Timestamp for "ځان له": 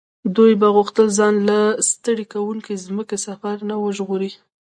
1.17-1.59